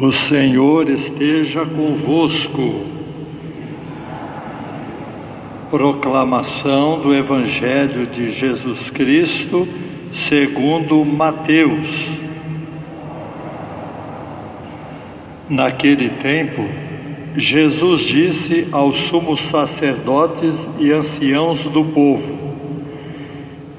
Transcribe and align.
O 0.00 0.12
Senhor 0.12 0.88
esteja 0.88 1.66
convosco. 1.66 2.82
Proclamação 5.72 7.00
do 7.00 7.12
Evangelho 7.12 8.06
de 8.06 8.30
Jesus 8.38 8.90
Cristo, 8.90 9.66
segundo 10.12 11.04
Mateus. 11.04 11.88
Naquele 15.50 16.10
tempo, 16.10 16.64
Jesus 17.36 18.02
disse 18.02 18.68
aos 18.70 18.96
sumos 19.08 19.40
sacerdotes 19.50 20.54
e 20.78 20.92
anciãos 20.92 21.60
do 21.72 21.86
povo: 21.86 22.38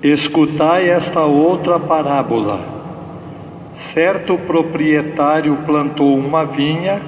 Escutai 0.04 0.90
esta 0.90 1.22
outra 1.22 1.80
parábola. 1.80 2.79
Certo 3.94 4.38
proprietário 4.38 5.56
plantou 5.66 6.16
uma 6.18 6.46
vinha, 6.46 7.02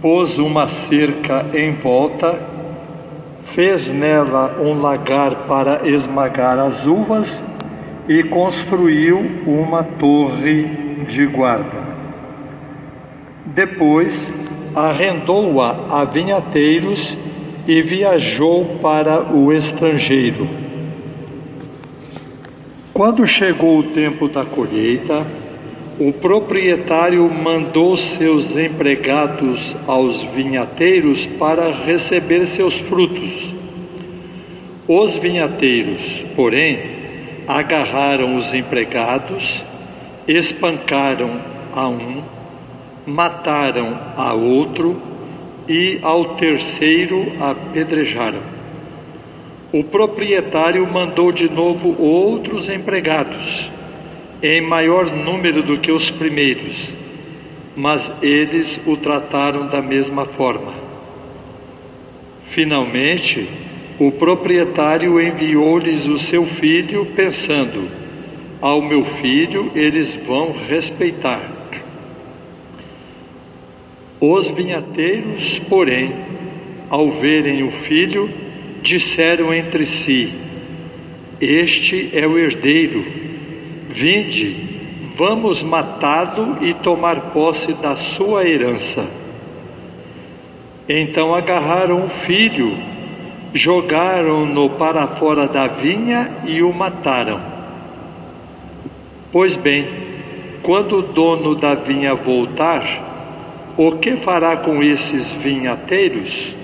pôs 0.00 0.38
uma 0.38 0.68
cerca 0.68 1.46
em 1.52 1.72
volta, 1.72 2.38
fez 3.54 3.88
nela 3.88 4.58
um 4.60 4.80
lagar 4.80 5.46
para 5.46 5.88
esmagar 5.88 6.58
as 6.58 6.86
uvas 6.86 7.42
e 8.08 8.22
construiu 8.24 9.18
uma 9.46 9.84
torre 9.84 10.64
de 11.08 11.26
guarda. 11.26 11.90
Depois 13.46 14.16
arrendou-a 14.74 16.00
a 16.00 16.04
vinhateiros 16.04 17.16
e 17.66 17.82
viajou 17.82 18.78
para 18.80 19.32
o 19.32 19.52
estrangeiro. 19.52 20.48
Quando 22.92 23.26
chegou 23.26 23.78
o 23.78 23.82
tempo 23.82 24.28
da 24.28 24.44
colheita, 24.44 25.26
o 26.00 26.14
proprietário 26.14 27.30
mandou 27.30 27.94
seus 27.94 28.56
empregados 28.56 29.76
aos 29.86 30.22
vinhateiros 30.34 31.26
para 31.38 31.70
receber 31.84 32.46
seus 32.46 32.74
frutos. 32.88 33.54
Os 34.88 35.14
vinhateiros, 35.16 36.00
porém, 36.34 36.78
agarraram 37.46 38.38
os 38.38 38.54
empregados, 38.54 39.62
espancaram 40.26 41.38
a 41.74 41.86
um, 41.86 42.22
mataram 43.04 43.94
a 44.16 44.32
outro 44.32 44.96
e 45.68 45.98
ao 46.00 46.36
terceiro 46.36 47.30
apedrejaram. 47.38 48.40
O 49.70 49.84
proprietário 49.84 50.90
mandou 50.90 51.30
de 51.30 51.46
novo 51.50 51.94
outros 52.02 52.70
empregados 52.70 53.79
em 54.42 54.60
maior 54.60 55.06
número 55.06 55.62
do 55.62 55.78
que 55.78 55.92
os 55.92 56.10
primeiros, 56.10 56.92
mas 57.76 58.10
eles 58.22 58.80
o 58.86 58.96
trataram 58.96 59.66
da 59.66 59.82
mesma 59.82 60.24
forma. 60.24 60.72
Finalmente, 62.50 63.48
o 63.98 64.10
proprietário 64.12 65.20
enviou-lhes 65.20 66.06
o 66.06 66.18
seu 66.18 66.46
filho, 66.46 67.06
pensando: 67.14 67.88
ao 68.60 68.80
meu 68.80 69.04
filho 69.20 69.70
eles 69.74 70.14
vão 70.26 70.54
respeitar. 70.68 71.58
Os 74.18 74.48
vinhateiros, 74.50 75.58
porém, 75.60 76.12
ao 76.90 77.10
verem 77.10 77.62
o 77.62 77.70
filho, 77.70 78.28
disseram 78.82 79.52
entre 79.52 79.86
si: 79.86 80.32
Este 81.40 82.10
é 82.12 82.26
o 82.26 82.38
herdeiro 82.38 83.19
Vinde, 83.92 84.56
vamos 85.16 85.62
matá-lo 85.62 86.58
e 86.60 86.74
tomar 86.74 87.32
posse 87.32 87.72
da 87.74 87.96
sua 87.96 88.48
herança. 88.48 89.04
Então 90.88 91.34
agarraram 91.34 92.06
o 92.06 92.08
filho, 92.26 92.76
jogaram-no 93.52 94.70
para 94.70 95.06
fora 95.16 95.46
da 95.46 95.66
vinha 95.66 96.38
e 96.46 96.62
o 96.62 96.72
mataram. 96.72 97.40
Pois 99.32 99.56
bem, 99.56 99.86
quando 100.62 100.98
o 100.98 101.02
dono 101.02 101.54
da 101.56 101.74
vinha 101.74 102.14
voltar, 102.14 103.74
o 103.76 103.92
que 103.92 104.16
fará 104.18 104.56
com 104.56 104.82
esses 104.82 105.32
vinhateiros? 105.34 106.54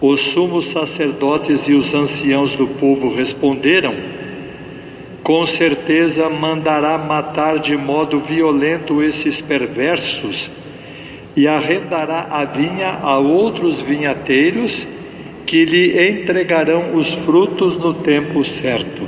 Os 0.00 0.20
sumos 0.32 0.66
sacerdotes 0.70 1.66
e 1.66 1.72
os 1.72 1.94
anciãos 1.94 2.54
do 2.56 2.66
povo 2.66 3.14
responderam: 3.14 3.94
com 5.24 5.46
certeza 5.46 6.28
mandará 6.28 6.98
matar 6.98 7.58
de 7.58 7.74
modo 7.74 8.20
violento 8.20 9.02
esses 9.02 9.40
perversos 9.40 10.50
e 11.34 11.48
arrendará 11.48 12.28
a 12.30 12.44
vinha 12.44 12.98
a 13.02 13.18
outros 13.18 13.80
vinhateiros 13.80 14.86
que 15.46 15.64
lhe 15.64 16.10
entregarão 16.10 16.94
os 16.94 17.12
frutos 17.24 17.78
no 17.78 17.94
tempo 17.94 18.44
certo. 18.44 19.02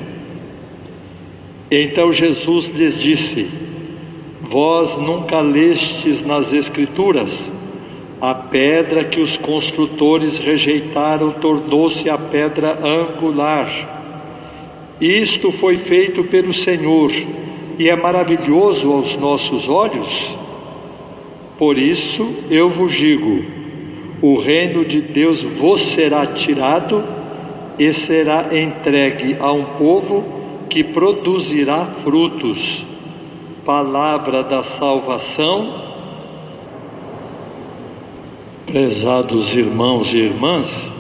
Então 1.71 2.11
Jesus 2.11 2.69
lhes 2.69 2.99
disse: 2.99 3.49
Vós 4.41 4.97
nunca 4.97 5.41
lestes 5.41 6.25
nas 6.25 6.51
Escrituras, 6.51 7.31
a 8.21 8.35
pedra 8.35 9.05
que 9.05 9.21
os 9.21 9.37
construtores 9.37 10.39
rejeitaram 10.39 11.33
tornou-se 11.33 12.09
a 12.09 12.17
pedra 12.17 12.79
angular. 12.83 13.96
Isto 15.01 15.53
foi 15.53 15.79
feito 15.79 16.25
pelo 16.25 16.55
Senhor 16.55 17.13
e 17.79 17.89
é 17.89 17.97
maravilhoso 17.97 18.91
aos 18.91 19.17
nossos 19.19 19.69
olhos. 19.69 20.35
Por 21.59 21.77
isso 21.77 22.27
eu 22.51 22.71
vos 22.71 22.93
digo: 22.93 23.45
o 24.23 24.39
reino 24.39 24.85
de 24.85 25.01
Deus 25.03 25.43
vos 25.43 25.83
será 25.83 26.27
tirado 26.27 27.05
e 27.79 27.93
será 27.93 28.59
entregue 28.59 29.37
a 29.39 29.53
um 29.53 29.65
povo 29.79 30.25
que 30.71 30.83
produzirá 30.83 31.87
frutos. 32.03 32.85
Palavra 33.65 34.43
da 34.43 34.63
salvação. 34.63 35.85
Prezados 38.67 39.55
irmãos 39.55 40.13
e 40.13 40.17
irmãs, 40.17 40.93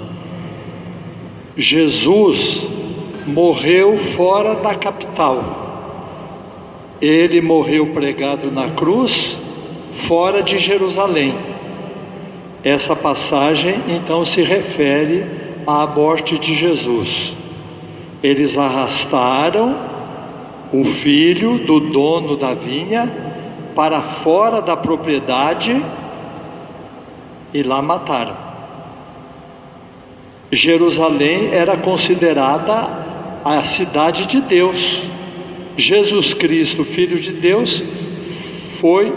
Jesus 1.56 2.85
morreu 3.26 3.96
fora 4.16 4.54
da 4.56 4.74
capital. 4.76 5.42
Ele 7.00 7.40
morreu 7.40 7.88
pregado 7.88 8.50
na 8.50 8.70
cruz 8.70 9.36
fora 10.06 10.42
de 10.42 10.58
Jerusalém. 10.58 11.34
Essa 12.62 12.94
passagem 12.94 13.80
então 13.88 14.24
se 14.24 14.42
refere 14.42 15.26
à 15.66 15.86
morte 15.86 16.38
de 16.38 16.54
Jesus. 16.54 17.34
Eles 18.22 18.56
arrastaram 18.56 19.76
o 20.72 20.84
filho 20.84 21.58
do 21.58 21.80
dono 21.80 22.36
da 22.36 22.54
vinha 22.54 23.10
para 23.74 24.00
fora 24.22 24.62
da 24.62 24.76
propriedade 24.76 25.84
e 27.52 27.62
lá 27.62 27.82
mataram. 27.82 28.46
Jerusalém 30.50 31.52
era 31.52 31.76
considerada 31.76 33.05
a 33.54 33.62
cidade 33.62 34.26
de 34.26 34.40
Deus. 34.40 35.02
Jesus 35.76 36.34
Cristo, 36.34 36.84
Filho 36.84 37.20
de 37.20 37.32
Deus, 37.32 37.82
foi 38.80 39.14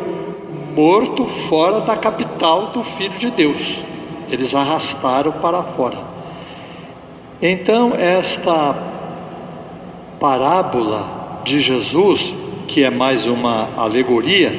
morto 0.75 1.25
fora 1.47 1.81
da 1.81 1.97
capital 1.97 2.67
do 2.67 2.83
Filho 2.83 3.17
de 3.17 3.31
Deus. 3.31 3.61
Eles 4.29 4.53
arrastaram 4.53 5.31
para 5.31 5.63
fora. 5.63 5.97
Então, 7.41 7.93
esta 7.95 8.75
parábola 10.19 11.41
de 11.45 11.61
Jesus, 11.61 12.35
que 12.67 12.83
é 12.83 12.89
mais 12.89 13.25
uma 13.25 13.69
alegoria, 13.77 14.53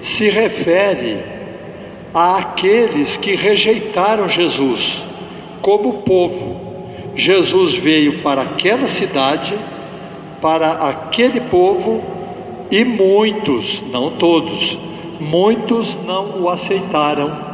se 0.00 0.30
refere 0.30 1.18
àqueles 2.14 3.16
que 3.18 3.34
rejeitaram 3.34 4.28
Jesus 4.28 5.04
como 5.60 6.02
povo 6.02 6.65
Jesus 7.16 7.74
veio 7.74 8.22
para 8.22 8.42
aquela 8.42 8.86
cidade, 8.88 9.58
para 10.40 10.72
aquele 10.72 11.40
povo, 11.40 12.02
e 12.70 12.84
muitos, 12.84 13.82
não 13.90 14.12
todos, 14.12 14.78
muitos 15.18 15.96
não 16.04 16.42
o 16.42 16.48
aceitaram. 16.48 17.46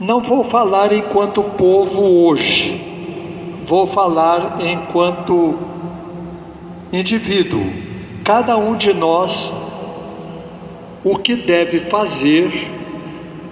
Não 0.00 0.20
vou 0.20 0.44
falar 0.44 0.92
enquanto 0.92 1.42
povo 1.42 2.24
hoje, 2.24 2.80
vou 3.66 3.86
falar 3.88 4.58
enquanto 4.60 5.54
indivíduo. 6.92 7.88
Cada 8.24 8.56
um 8.56 8.76
de 8.76 8.92
nós, 8.92 9.52
o 11.04 11.16
que 11.18 11.36
deve 11.36 11.82
fazer 11.82 12.68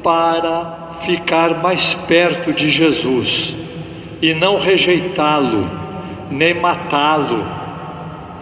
para 0.02 0.75
ficar 1.04 1.62
mais 1.62 1.94
perto 2.06 2.52
de 2.52 2.70
Jesus 2.70 3.54
e 4.22 4.34
não 4.34 4.58
rejeitá-lo, 4.58 5.68
nem 6.30 6.54
matá-lo 6.54 7.44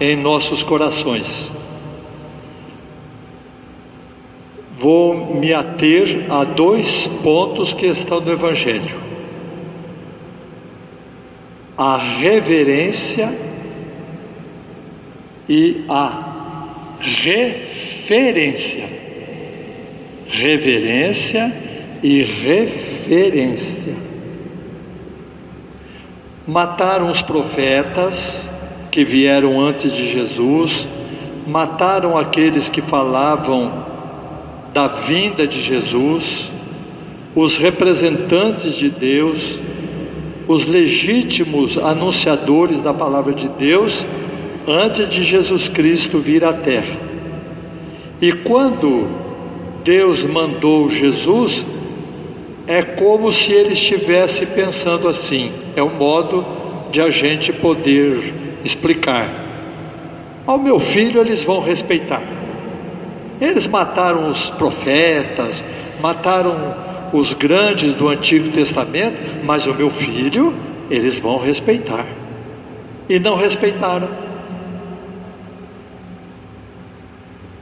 em 0.00 0.16
nossos 0.16 0.62
corações. 0.62 1.54
vou 4.84 5.36
me 5.36 5.54
ater 5.54 6.30
a 6.30 6.44
dois 6.44 7.06
pontos 7.22 7.72
que 7.72 7.86
estão 7.86 8.20
no 8.20 8.32
Evangelho: 8.32 8.94
a 11.76 11.96
reverência 11.96 13.32
e 15.48 15.84
a 15.88 16.98
referência. 17.00 19.02
Reverência 20.28 21.52
e 22.04 22.22
referência. 22.22 23.94
Mataram 26.46 27.10
os 27.10 27.22
profetas 27.22 28.46
que 28.92 29.02
vieram 29.02 29.58
antes 29.58 29.90
de 29.90 30.12
Jesus, 30.12 30.86
mataram 31.46 32.18
aqueles 32.18 32.68
que 32.68 32.82
falavam 32.82 33.86
da 34.74 34.86
vinda 35.06 35.46
de 35.46 35.62
Jesus, 35.62 36.50
os 37.34 37.56
representantes 37.56 38.74
de 38.74 38.90
Deus, 38.90 39.58
os 40.46 40.66
legítimos 40.66 41.78
anunciadores 41.78 42.82
da 42.82 42.92
palavra 42.92 43.32
de 43.32 43.48
Deus 43.48 44.04
antes 44.68 45.08
de 45.08 45.24
Jesus 45.24 45.70
Cristo 45.70 46.18
vir 46.18 46.44
à 46.44 46.52
terra. 46.52 46.98
E 48.20 48.30
quando 48.30 49.08
Deus 49.82 50.22
mandou 50.24 50.90
Jesus, 50.90 51.64
é 52.66 52.82
como 52.82 53.32
se 53.32 53.52
ele 53.52 53.74
estivesse 53.74 54.46
pensando 54.46 55.08
assim, 55.08 55.52
é 55.76 55.82
um 55.82 55.94
modo 55.96 56.44
de 56.90 57.00
a 57.00 57.10
gente 57.10 57.52
poder 57.52 58.60
explicar. 58.64 59.28
Ao 60.46 60.58
meu 60.58 60.78
filho 60.80 61.20
eles 61.20 61.42
vão 61.42 61.60
respeitar. 61.60 62.22
Eles 63.40 63.66
mataram 63.66 64.30
os 64.30 64.50
profetas, 64.50 65.62
mataram 66.00 66.74
os 67.12 67.32
grandes 67.34 67.92
do 67.94 68.08
Antigo 68.08 68.50
Testamento, 68.52 69.44
mas 69.44 69.66
o 69.66 69.74
meu 69.74 69.90
filho 69.90 70.54
eles 70.90 71.18
vão 71.18 71.38
respeitar. 71.38 72.06
E 73.08 73.18
não 73.18 73.36
respeitaram. 73.36 74.08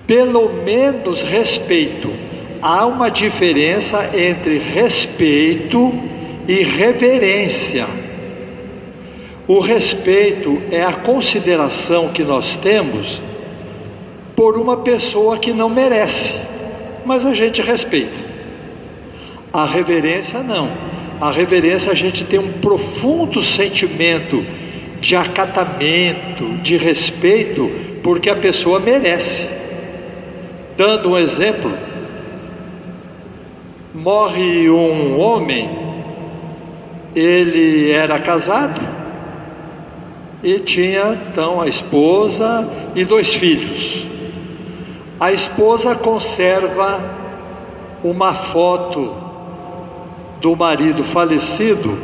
Pelo 0.06 0.52
menos 0.62 1.22
respeito. 1.22 2.31
Há 2.62 2.86
uma 2.86 3.10
diferença 3.10 4.16
entre 4.16 4.56
respeito 4.56 5.92
e 6.46 6.62
reverência. 6.62 7.88
O 9.48 9.58
respeito 9.58 10.62
é 10.70 10.80
a 10.80 10.92
consideração 10.92 12.10
que 12.10 12.22
nós 12.22 12.56
temos 12.58 13.20
por 14.36 14.56
uma 14.56 14.76
pessoa 14.76 15.38
que 15.38 15.52
não 15.52 15.68
merece, 15.68 16.32
mas 17.04 17.26
a 17.26 17.34
gente 17.34 17.60
respeita. 17.60 18.14
A 19.52 19.66
reverência 19.66 20.40
não. 20.40 20.70
A 21.20 21.32
reverência 21.32 21.90
a 21.90 21.94
gente 21.96 22.24
tem 22.24 22.38
um 22.38 22.52
profundo 22.60 23.42
sentimento 23.42 24.40
de 25.00 25.16
acatamento, 25.16 26.46
de 26.62 26.76
respeito, 26.76 27.68
porque 28.04 28.30
a 28.30 28.36
pessoa 28.36 28.78
merece. 28.78 29.48
Dando 30.76 31.10
um 31.10 31.18
exemplo, 31.18 31.72
morre 33.94 34.70
um 34.70 35.18
homem, 35.18 35.68
ele 37.14 37.92
era 37.92 38.18
casado 38.20 38.80
e 40.42 40.58
tinha 40.60 41.18
então 41.30 41.60
a 41.60 41.68
esposa 41.68 42.68
e 42.94 43.04
dois 43.04 43.32
filhos. 43.34 44.06
A 45.20 45.32
esposa 45.32 45.94
conserva 45.94 47.00
uma 48.02 48.34
foto 48.34 49.14
do 50.40 50.56
marido 50.56 51.04
falecido 51.04 51.96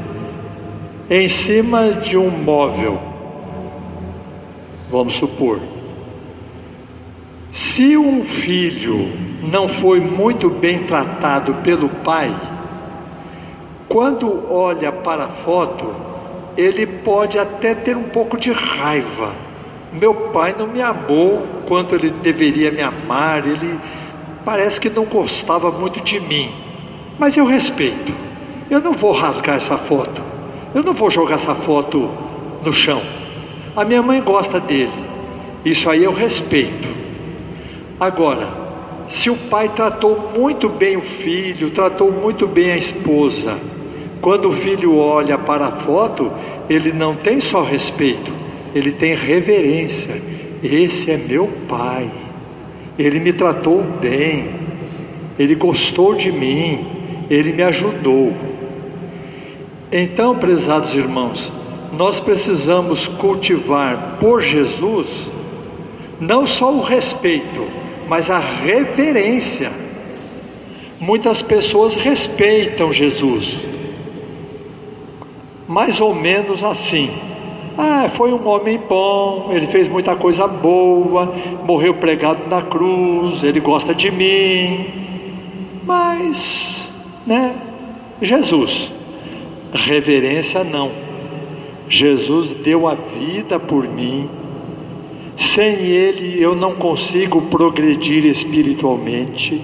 em 1.11 1.27
cima 1.27 1.93
de 1.95 2.17
um 2.17 2.31
móvel. 2.31 3.01
Vamos 4.91 5.15
supor. 5.15 5.59
Se 7.51 7.97
um 7.97 8.23
filho 8.23 9.28
não 9.43 9.69
foi 9.69 10.01
muito 10.01 10.51
bem 10.51 10.85
tratado 10.85 11.55
pelo 11.63 11.89
pai, 11.89 12.35
quando 13.89 14.53
olha 14.53 14.93
para 14.93 15.25
a 15.25 15.29
foto, 15.45 15.95
ele 16.57 16.87
pode 16.87 17.39
até 17.39 17.75
ter 17.75 17.97
um 17.97 18.05
pouco 18.05 18.37
de 18.37 18.53
raiva 18.53 19.49
meu 19.93 20.15
pai 20.33 20.55
não 20.59 20.67
me 20.67 20.83
amou 20.83 21.47
quanto 21.67 21.95
ele 21.95 22.11
deveria 22.11 22.71
me 22.71 22.83
amar, 22.83 23.47
ele 23.47 23.79
parece 24.45 24.81
que 24.81 24.91
não 24.91 25.05
gostava 25.05 25.71
muito 25.71 26.01
de 26.03 26.21
mim, 26.21 26.51
mas 27.19 27.37
eu 27.37 27.47
respeito. 27.47 28.13
Eu 28.71 28.81
não 28.81 28.93
vou 28.93 29.13
rasgar 29.13 29.57
essa 29.57 29.79
foto, 29.79 30.21
eu 30.75 30.83
não 30.83 30.93
vou 30.93 31.11
jogar 31.11 31.37
essa 31.37 31.55
foto 31.55 32.11
no 32.63 32.73
chão. 32.73 33.01
A 33.75 33.83
minha 33.83 34.03
mãe 34.03 34.21
gosta 34.21 34.61
dele, 34.61 34.93
isso 35.65 35.89
aí 35.89 36.05
eu 36.05 36.13
respeito. 36.13 36.89
Agora, 37.99 38.68
se 39.09 39.31
o 39.31 39.37
pai 39.49 39.71
tratou 39.71 40.33
muito 40.37 40.69
bem 40.69 40.97
o 40.97 41.03
filho, 41.03 41.71
tratou 41.71 42.13
muito 42.13 42.47
bem 42.47 42.73
a 42.73 42.77
esposa, 42.77 43.57
quando 44.21 44.49
o 44.49 44.53
filho 44.53 44.97
olha 44.97 45.39
para 45.39 45.67
a 45.67 45.73
foto, 45.83 46.31
ele 46.69 46.93
não 46.93 47.17
tem 47.17 47.41
só 47.41 47.63
respeito, 47.63 48.31
ele 48.75 48.93
tem 48.93 49.15
reverência. 49.15 50.21
Esse 50.63 51.11
é 51.11 51.17
meu 51.17 51.49
pai. 51.69 52.11
Ele 52.99 53.21
me 53.21 53.33
tratou 53.33 53.83
bem. 53.83 54.49
Ele 55.39 55.55
gostou 55.55 56.15
de 56.15 56.33
mim. 56.33 56.85
Ele 57.31 57.53
me 57.53 57.63
ajudou. 57.63 58.33
Então, 59.91 60.37
prezados 60.37 60.95
irmãos, 60.95 61.51
nós 61.93 62.21
precisamos 62.21 63.07
cultivar 63.07 64.19
por 64.21 64.43
Jesus 64.43 65.09
não 66.21 66.47
só 66.47 66.73
o 66.73 66.83
respeito, 66.83 67.67
mas 68.09 68.31
a 68.31 68.39
reverência. 68.39 69.71
Muitas 71.01 71.41
pessoas 71.43 71.95
respeitam 71.95 72.93
Jesus, 72.93 73.57
mais 75.69 76.01
ou 76.01 76.13
menos 76.13 76.65
assim. 76.65 77.09
Ah, 77.77 78.11
foi 78.17 78.33
um 78.33 78.49
homem 78.49 78.81
bom, 78.89 79.51
ele 79.53 79.69
fez 79.69 79.87
muita 79.87 80.17
coisa 80.17 80.49
boa, 80.49 81.33
morreu 81.65 81.95
pregado 81.95 82.49
na 82.49 82.63
cruz, 82.63 83.45
ele 83.45 83.61
gosta 83.61 83.95
de 83.95 84.11
mim. 84.11 84.87
Mas, 85.87 86.91
né? 87.25 87.55
Jesus, 88.21 88.93
reverência 89.73 90.65
não. 90.65 90.91
Jesus 91.89 92.51
deu 92.65 92.89
a 92.89 92.95
vida 92.95 93.61
por 93.61 93.87
mim. 93.89 94.29
Sem 95.39 95.87
ele 95.87 96.43
eu 96.43 96.57
não 96.57 96.75
consigo 96.75 97.43
progredir 97.43 98.27
espiritualmente. 98.27 99.63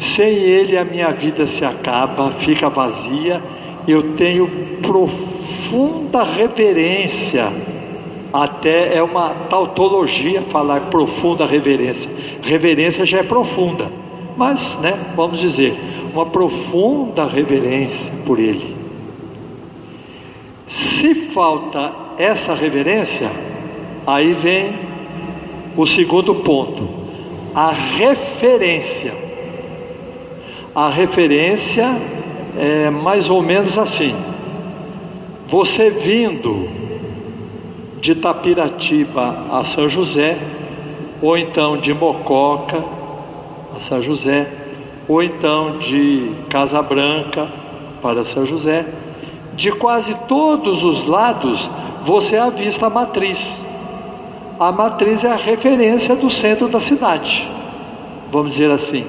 Sem 0.00 0.28
ele 0.28 0.76
a 0.76 0.84
minha 0.84 1.12
vida 1.12 1.46
se 1.46 1.64
acaba, 1.64 2.32
fica 2.40 2.68
vazia. 2.68 3.40
Eu 3.86 4.14
tenho 4.16 4.48
profunda 4.82 6.24
reverência. 6.24 7.52
Até 8.32 8.96
é 8.96 9.02
uma 9.02 9.30
tautologia 9.48 10.42
falar 10.50 10.90
profunda 10.90 11.46
reverência. 11.46 12.10
Reverência 12.42 13.06
já 13.06 13.18
é 13.18 13.22
profunda, 13.22 13.90
mas, 14.36 14.78
né, 14.80 15.12
vamos 15.14 15.38
dizer, 15.38 15.74
uma 16.12 16.26
profunda 16.26 17.24
reverência 17.24 18.12
por 18.26 18.38
Ele. 18.38 18.76
Se 20.68 21.14
falta 21.32 21.92
essa 22.18 22.52
reverência, 22.52 23.30
aí 24.06 24.34
vem 24.34 24.87
o 25.78 25.86
segundo 25.86 26.34
ponto, 26.34 26.88
a 27.54 27.70
referência. 27.70 29.14
A 30.74 30.90
referência 30.90 31.86
é 32.58 32.90
mais 32.90 33.30
ou 33.30 33.40
menos 33.40 33.78
assim: 33.78 34.12
você 35.48 35.88
vindo 35.88 36.68
de 38.00 38.16
Tapiratiba 38.16 39.46
a 39.52 39.64
São 39.66 39.88
José, 39.88 40.36
ou 41.22 41.38
então 41.38 41.78
de 41.78 41.94
Mococa 41.94 42.84
a 43.76 43.80
São 43.82 44.02
José, 44.02 44.48
ou 45.06 45.22
então 45.22 45.78
de 45.78 46.32
Casa 46.50 46.82
Branca 46.82 47.48
para 48.02 48.24
São 48.24 48.44
José, 48.44 48.84
de 49.54 49.70
quase 49.70 50.12
todos 50.26 50.82
os 50.82 51.04
lados 51.06 51.70
você 52.04 52.36
avista 52.36 52.86
a 52.86 52.90
matriz. 52.90 53.67
A 54.58 54.72
matriz 54.72 55.22
é 55.22 55.30
a 55.30 55.36
referência 55.36 56.16
do 56.16 56.28
centro 56.28 56.66
da 56.66 56.80
cidade, 56.80 57.48
vamos 58.32 58.52
dizer 58.52 58.70
assim. 58.72 59.06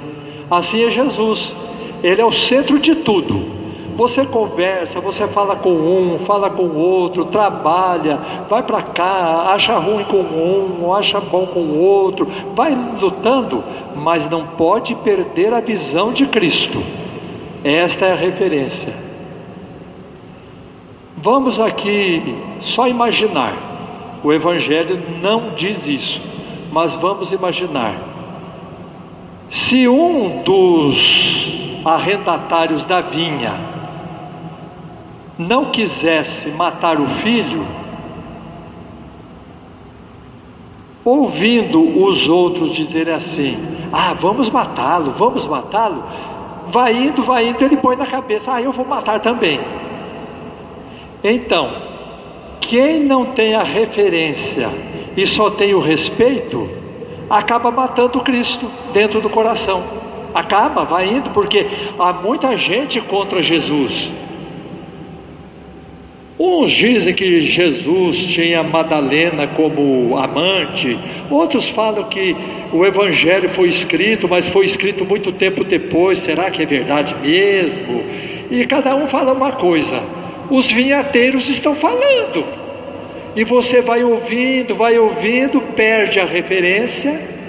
Assim 0.50 0.84
é 0.84 0.92
Jesus, 0.92 1.56
ele 2.04 2.22
é 2.22 2.26
o 2.26 2.32
centro 2.32 2.78
de 2.78 2.96
tudo. 2.96 3.58
Você 3.96 4.26
conversa, 4.26 5.02
você 5.02 5.28
fala 5.28 5.56
com 5.56 5.72
um, 5.72 6.20
fala 6.20 6.52
com 6.52 6.64
o 6.64 6.78
outro, 6.78 7.26
trabalha, 7.26 8.18
vai 8.48 8.62
para 8.62 8.82
cá, 8.84 9.52
acha 9.54 9.78
ruim 9.78 10.04
com 10.06 10.22
um, 10.22 10.94
acha 10.94 11.20
bom 11.20 11.48
com 11.48 11.60
o 11.62 11.80
outro, 11.82 12.28
vai 12.56 12.74
lutando, 13.02 13.64
mas 13.96 14.30
não 14.30 14.46
pode 14.50 14.94
perder 14.96 15.54
a 15.54 15.60
visão 15.60 16.14
de 16.14 16.28
Cristo. 16.28 16.82
Esta 17.64 18.06
é 18.06 18.12
a 18.14 18.16
referência. 18.16 18.94
Vamos 21.18 21.60
aqui 21.60 22.38
só 22.62 22.88
imaginar. 22.88 23.69
O 24.24 24.34
Evangelho 24.34 25.02
não 25.22 25.56
diz 25.56 25.86
isso, 25.88 26.22
mas 26.72 26.94
vamos 26.96 27.32
imaginar. 27.32 27.96
Se 29.50 29.88
um 29.88 30.44
dos 30.44 31.82
arrendatários 31.86 32.86
da 32.86 33.02
vinha 33.02 33.54
não 35.38 35.72
quisesse 35.72 36.50
matar 36.50 37.00
o 37.00 37.08
filho, 37.08 37.66
ouvindo 41.04 42.04
os 42.04 42.28
outros 42.28 42.76
dizerem 42.76 43.14
assim: 43.14 43.58
Ah, 43.92 44.14
vamos 44.14 44.50
matá-lo, 44.50 45.12
vamos 45.12 45.48
matá-lo, 45.48 46.04
vai 46.72 46.94
indo, 46.94 47.24
vai 47.24 47.48
indo, 47.48 47.64
ele 47.64 47.78
põe 47.78 47.96
na 47.96 48.06
cabeça: 48.06 48.54
Ah, 48.54 48.62
eu 48.62 48.72
vou 48.72 48.86
matar 48.86 49.20
também. 49.22 49.60
Então, 51.24 51.70
quem 52.70 53.00
não 53.00 53.26
tem 53.26 53.56
a 53.56 53.64
referência 53.64 54.70
e 55.18 55.26
só 55.26 55.50
tem 55.50 55.74
o 55.74 55.80
respeito, 55.80 56.70
acaba 57.28 57.72
matando 57.72 58.20
Cristo 58.22 58.66
dentro 58.94 59.20
do 59.20 59.30
coração. 59.30 59.84
Acaba, 60.34 60.86
vai 60.86 61.10
indo, 61.10 61.32
porque 61.32 61.66
há 61.98 62.14
muita 62.14 62.56
gente 62.56 63.02
contra 63.02 63.42
Jesus. 63.42 64.12
Uns 66.40 66.72
dizem 66.72 67.14
que 67.14 67.42
Jesus 67.42 68.18
tinha 68.28 68.64
Madalena 68.64 69.48
como 69.48 70.16
amante, 70.16 70.98
outros 71.30 71.68
falam 71.70 72.06
que 72.06 72.36
o 72.72 72.86
Evangelho 72.86 73.50
foi 73.50 73.68
escrito, 73.68 74.28
mas 74.28 74.48
foi 74.48 74.66
escrito 74.66 75.04
muito 75.04 75.32
tempo 75.32 75.64
depois. 75.64 76.20
Será 76.20 76.50
que 76.52 76.62
é 76.62 76.66
verdade 76.66 77.16
mesmo? 77.20 78.04
E 78.52 78.66
cada 78.68 78.96
um 78.96 79.08
fala 79.08 79.34
uma 79.34 79.54
coisa. 79.54 80.02
Os 80.50 80.72
vinhateiros 80.72 81.50
estão 81.50 81.76
falando, 81.76 82.46
e 83.36 83.44
você 83.44 83.82
vai 83.82 84.04
ouvindo, 84.04 84.76
vai 84.76 84.98
ouvindo, 84.98 85.62
perde 85.76 86.20
a 86.20 86.26
referência. 86.26 87.40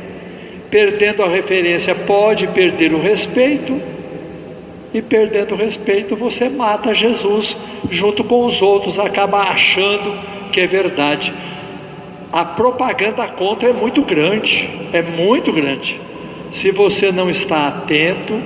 Perdendo 0.70 1.22
a 1.22 1.28
referência, 1.28 1.94
pode 1.94 2.46
perder 2.49 2.92
o 2.94 3.00
respeito. 3.00 3.80
E 4.92 5.00
perdendo 5.00 5.54
o 5.54 5.58
respeito, 5.58 6.16
você 6.16 6.49
mata 6.49 6.94
Jesus 6.94 7.56
junto 7.90 8.25
com 8.25 8.46
os 8.46 8.60
outros, 8.60 8.99
acaba 8.99 9.38
achando 9.38 10.12
que 10.52 10.60
é 10.60 10.66
verdade. 10.66 11.32
A 12.32 12.44
propaganda 12.44 13.26
contra 13.28 13.70
é 13.70 13.72
muito 13.72 14.02
grande, 14.02 14.68
é 14.92 15.02
muito 15.02 15.52
grande. 15.52 16.00
Se 16.52 16.70
você 16.70 17.10
não 17.10 17.30
está 17.30 17.68
atento 17.68 18.40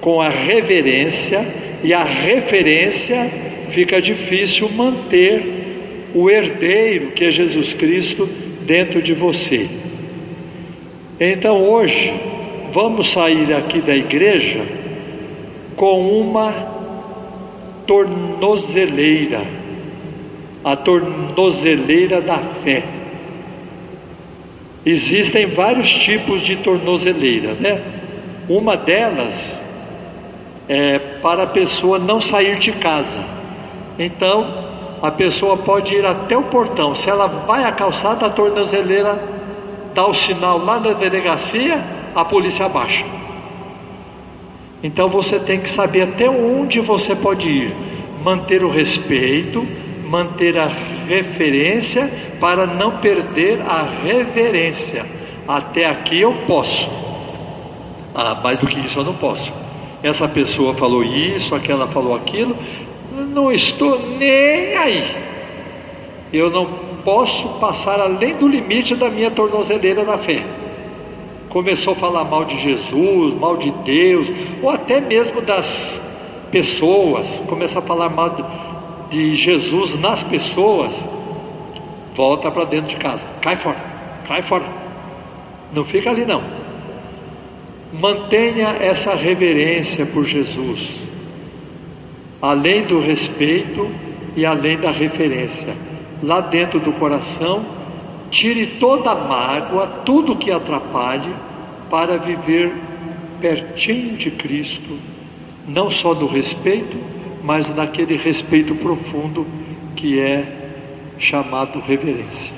com 0.00 0.20
a 0.20 0.28
reverência 0.28 1.44
e 1.82 1.92
a 1.94 2.04
referência, 2.04 3.30
fica 3.70 4.00
difícil 4.00 4.68
manter 4.68 5.57
o 6.14 6.30
herdeiro 6.30 7.12
que 7.12 7.24
é 7.24 7.30
Jesus 7.30 7.74
Cristo 7.74 8.28
dentro 8.66 9.00
de 9.02 9.14
você. 9.14 9.68
Então 11.20 11.62
hoje, 11.62 12.12
vamos 12.72 13.10
sair 13.10 13.52
aqui 13.52 13.80
da 13.80 13.94
igreja 13.94 14.62
com 15.74 16.20
uma 16.20 16.52
tornozeleira, 17.86 19.42
a 20.62 20.76
tornozeleira 20.76 22.20
da 22.20 22.38
fé. 22.62 22.82
Existem 24.84 25.46
vários 25.46 25.90
tipos 25.90 26.42
de 26.42 26.56
tornozeleira, 26.56 27.54
né? 27.54 27.80
Uma 28.48 28.76
delas 28.76 29.34
é 30.68 30.98
para 31.20 31.44
a 31.44 31.46
pessoa 31.46 31.98
não 31.98 32.20
sair 32.20 32.58
de 32.58 32.72
casa. 32.72 33.24
Então, 33.98 34.67
a 35.02 35.10
pessoa 35.10 35.56
pode 35.56 35.94
ir 35.94 36.04
até 36.04 36.36
o 36.36 36.44
portão. 36.44 36.94
Se 36.94 37.08
ela 37.08 37.26
vai 37.26 37.64
à 37.64 37.72
calçada, 37.72 38.26
a 38.26 38.30
tornozeleira 38.30 39.18
dá 39.94 40.06
o 40.06 40.14
sinal 40.14 40.58
lá 40.58 40.78
na 40.80 40.92
delegacia, 40.92 41.82
a 42.14 42.24
polícia 42.24 42.66
abaixa. 42.66 43.04
Então 44.82 45.08
você 45.08 45.38
tem 45.40 45.60
que 45.60 45.70
saber 45.70 46.02
até 46.02 46.28
onde 46.28 46.80
você 46.80 47.14
pode 47.14 47.48
ir, 47.48 47.74
manter 48.22 48.62
o 48.64 48.70
respeito, 48.70 49.66
manter 50.08 50.56
a 50.56 50.68
referência 51.06 52.10
para 52.40 52.66
não 52.66 52.98
perder 52.98 53.60
a 53.62 53.82
reverência. 54.02 55.04
Até 55.46 55.86
aqui 55.86 56.20
eu 56.20 56.32
posso. 56.46 56.88
Ah, 58.14 58.34
mais 58.42 58.58
do 58.58 58.66
que 58.66 58.78
isso 58.80 58.98
eu 58.98 59.04
não 59.04 59.14
posso. 59.14 59.52
Essa 60.02 60.28
pessoa 60.28 60.74
falou 60.74 61.02
isso, 61.02 61.54
aquela 61.54 61.88
falou 61.88 62.14
aquilo, 62.14 62.56
não 63.26 63.52
estou 63.52 63.98
nem 64.18 64.76
aí. 64.76 65.04
Eu 66.32 66.50
não 66.50 66.66
posso 67.04 67.48
passar 67.58 68.00
além 68.00 68.34
do 68.36 68.46
limite 68.46 68.94
da 68.94 69.08
minha 69.08 69.30
tornozeleira 69.30 70.04
da 70.04 70.18
fé. 70.18 70.44
Começou 71.48 71.94
a 71.94 71.96
falar 71.96 72.24
mal 72.24 72.44
de 72.44 72.60
Jesus, 72.60 73.34
mal 73.34 73.56
de 73.56 73.70
Deus, 73.84 74.28
ou 74.62 74.68
até 74.70 75.00
mesmo 75.00 75.40
das 75.40 75.66
pessoas, 76.50 77.26
começar 77.48 77.78
a 77.78 77.82
falar 77.82 78.10
mal 78.10 78.36
de 79.10 79.34
Jesus 79.34 79.98
nas 79.98 80.22
pessoas, 80.22 80.92
volta 82.14 82.50
para 82.50 82.64
dentro 82.64 82.88
de 82.88 82.96
casa, 82.96 83.24
cai 83.40 83.56
fora, 83.56 83.78
cai 84.26 84.42
fora. 84.42 84.64
Não 85.72 85.84
fica 85.84 86.10
ali 86.10 86.26
não. 86.26 86.42
Mantenha 87.92 88.76
essa 88.80 89.14
reverência 89.14 90.04
por 90.04 90.26
Jesus 90.26 91.07
além 92.40 92.82
do 92.84 93.00
respeito 93.00 93.88
e 94.36 94.46
além 94.46 94.78
da 94.78 94.90
referência. 94.90 95.74
Lá 96.22 96.40
dentro 96.40 96.80
do 96.80 96.92
coração, 96.92 97.64
tire 98.30 98.78
toda 98.78 99.10
a 99.10 99.14
mágoa, 99.14 99.86
tudo 100.04 100.36
que 100.36 100.50
atrapalhe, 100.50 101.32
para 101.90 102.18
viver 102.18 102.72
pertinho 103.40 104.16
de 104.16 104.30
Cristo, 104.30 104.98
não 105.66 105.90
só 105.90 106.12
do 106.12 106.26
respeito, 106.26 106.98
mas 107.42 107.66
naquele 107.74 108.16
respeito 108.16 108.74
profundo 108.74 109.46
que 109.96 110.18
é 110.18 110.44
chamado 111.18 111.80
reverência. 111.80 112.52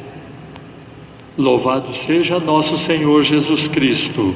Louvado 1.38 1.94
seja 1.94 2.38
nosso 2.38 2.76
Senhor 2.78 3.22
Jesus 3.22 3.68
Cristo. 3.68 4.34